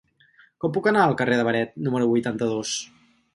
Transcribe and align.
Com 0.63 0.71
puc 0.77 0.89
anar 0.91 1.03
al 1.09 1.13
carrer 1.19 1.37
de 1.41 1.45
Beret 1.49 1.77
número 1.89 2.09
vuitanta-dos? 2.15 2.75